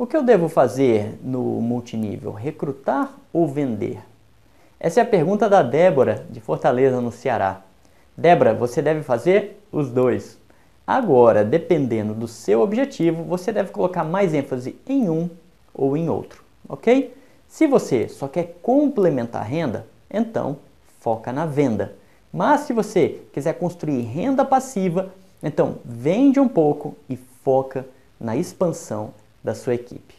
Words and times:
O 0.00 0.06
que 0.06 0.16
eu 0.16 0.22
devo 0.22 0.48
fazer 0.48 1.18
no 1.24 1.60
multinível? 1.60 2.30
Recrutar 2.30 3.12
ou 3.32 3.48
vender? 3.48 3.98
Essa 4.78 5.00
é 5.00 5.02
a 5.02 5.06
pergunta 5.06 5.48
da 5.48 5.60
Débora, 5.60 6.24
de 6.30 6.40
Fortaleza, 6.40 7.00
no 7.00 7.10
Ceará. 7.10 7.62
Débora, 8.16 8.54
você 8.54 8.80
deve 8.80 9.02
fazer 9.02 9.60
os 9.72 9.90
dois. 9.90 10.38
Agora, 10.86 11.44
dependendo 11.44 12.14
do 12.14 12.28
seu 12.28 12.60
objetivo, 12.60 13.24
você 13.24 13.50
deve 13.50 13.72
colocar 13.72 14.04
mais 14.04 14.32
ênfase 14.34 14.78
em 14.86 15.10
um 15.10 15.28
ou 15.74 15.96
em 15.96 16.08
outro, 16.08 16.44
ok? 16.68 17.12
Se 17.48 17.66
você 17.66 18.08
só 18.08 18.28
quer 18.28 18.56
complementar 18.62 19.42
a 19.42 19.44
renda, 19.44 19.84
então 20.08 20.58
foca 21.00 21.32
na 21.32 21.44
venda. 21.44 21.96
Mas 22.32 22.60
se 22.60 22.72
você 22.72 23.20
quiser 23.32 23.54
construir 23.54 24.02
renda 24.02 24.44
passiva, 24.44 25.12
então 25.42 25.78
vende 25.84 26.38
um 26.38 26.46
pouco 26.46 26.96
e 27.10 27.16
foca 27.16 27.84
na 28.20 28.36
expansão 28.36 29.12
da 29.42 29.54
sua 29.54 29.74
equipe. 29.74 30.14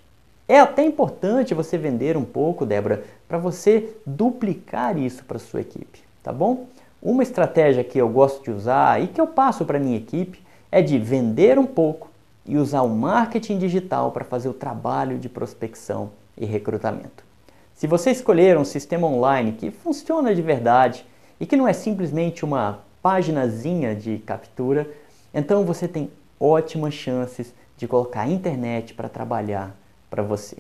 É 0.48 0.60
até 0.60 0.84
importante 0.84 1.54
você 1.54 1.78
vender 1.78 2.18
um 2.18 2.26
pouco, 2.26 2.66
Débora, 2.66 3.04
para 3.28 3.38
você 3.38 3.96
duplicar 4.06 4.98
isso 4.98 5.24
para 5.24 5.38
sua 5.38 5.62
equipe, 5.62 6.00
tá 6.24 6.34
bom? 6.34 6.66
Uma 7.02 7.24
estratégia 7.24 7.84
que 7.84 8.00
eu 8.00 8.10
gosto 8.10 8.44
de 8.44 8.52
usar 8.52 9.02
e 9.02 9.08
que 9.08 9.22
eu 9.22 9.28
passo 9.28 9.64
para 9.64 9.80
minha 9.80 9.98
equipe 9.98 10.42
é 10.72 10.82
de 10.82 10.98
vender 10.98 11.58
um 11.60 11.66
pouco 11.66 12.10
e 12.46 12.58
usar 12.58 12.82
o 12.82 12.90
marketing 12.90 13.60
digital 13.60 14.12
para 14.12 14.26
fazer 14.26 14.50
o 14.50 14.54
trabalho 14.54 15.20
de 15.20 15.30
prospecção 15.30 16.10
e 16.36 16.46
recrutamento. 16.46 17.24
Se 17.76 17.88
você 17.88 18.12
escolher 18.12 18.58
um 18.58 18.66
sistema 18.66 19.08
online 19.08 19.54
que 19.54 19.72
funciona 19.72 20.34
de 20.34 20.42
verdade 20.42 21.06
e 21.40 21.46
que 21.46 21.56
não 21.56 21.68
é 21.68 21.74
simplesmente 21.74 22.44
uma 22.44 22.80
paginazinha 23.02 23.96
de 23.96 24.18
captura, 24.18 24.90
então 25.34 25.64
você 25.64 25.88
tem 25.88 26.10
ótimas 26.40 26.94
chances 26.94 27.54
de 27.80 27.88
colocar 27.88 28.24
a 28.24 28.28
internet 28.28 28.94
para 28.94 29.08
trabalhar 29.08 29.74
para 30.10 30.22
você. 30.22 30.58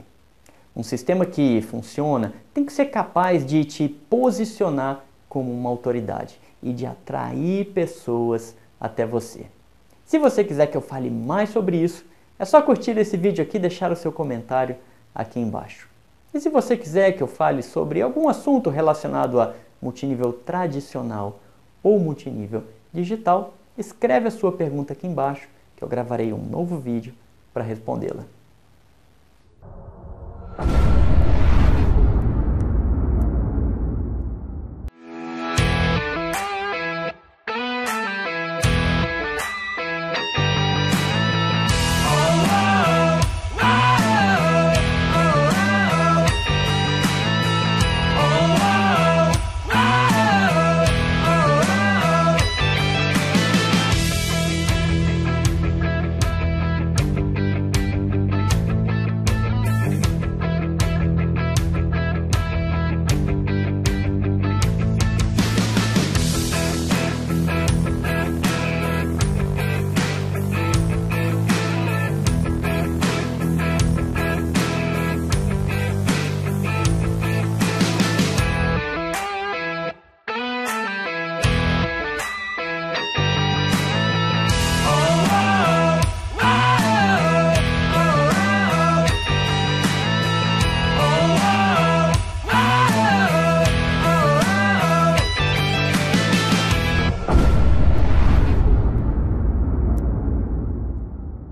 Um 0.73 0.81
sistema 0.81 1.25
que 1.25 1.61
funciona 1.61 2.33
tem 2.53 2.65
que 2.65 2.71
ser 2.71 2.85
capaz 2.85 3.45
de 3.45 3.65
te 3.65 3.89
posicionar 3.89 5.03
como 5.27 5.51
uma 5.51 5.69
autoridade 5.69 6.39
e 6.63 6.71
de 6.71 6.85
atrair 6.85 7.65
pessoas 7.73 8.55
até 8.79 9.05
você. 9.05 9.45
Se 10.05 10.17
você 10.17 10.45
quiser 10.45 10.67
que 10.67 10.77
eu 10.77 10.81
fale 10.81 11.09
mais 11.09 11.49
sobre 11.49 11.75
isso, 11.75 12.05
é 12.39 12.45
só 12.45 12.61
curtir 12.61 12.97
esse 12.97 13.17
vídeo 13.17 13.43
aqui 13.43 13.57
e 13.57 13.59
deixar 13.59 13.91
o 13.91 13.97
seu 13.97 14.13
comentário 14.13 14.77
aqui 15.13 15.41
embaixo. 15.41 15.89
E 16.33 16.39
se 16.39 16.47
você 16.47 16.77
quiser 16.77 17.11
que 17.11 17.21
eu 17.21 17.27
fale 17.27 17.61
sobre 17.61 18.01
algum 18.01 18.29
assunto 18.29 18.69
relacionado 18.69 19.41
a 19.41 19.53
multinível 19.81 20.31
tradicional 20.31 21.41
ou 21.83 21.99
multinível 21.99 22.63
digital, 22.93 23.55
escreve 23.77 24.29
a 24.29 24.31
sua 24.31 24.53
pergunta 24.53 24.93
aqui 24.93 25.05
embaixo 25.05 25.49
que 25.79 25.83
eu 25.83 25.87
gravarei 25.87 26.33
um 26.33 26.45
novo 26.45 26.77
vídeo 26.77 27.13
para 27.53 27.63
respondê-la. 27.63 28.25